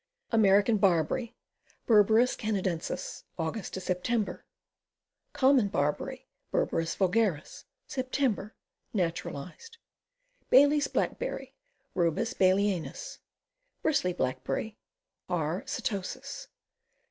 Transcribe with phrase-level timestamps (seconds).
[0.31, 1.35] American Barberry.
[1.85, 3.25] Berberis Canadensis.
[3.37, 3.61] Aug.
[3.63, 4.03] Sep.
[5.31, 6.27] Common Barberry.
[6.51, 7.65] Berberis vulgaris.
[7.85, 8.11] Sep.
[8.95, 9.77] Naturalized.
[10.49, 11.53] Bailey's Blackberry.
[11.93, 13.19] Rubus Baileyanus.
[13.83, 14.75] Bristly Blackberry.
[15.29, 15.61] R.
[15.67, 16.47] setosus.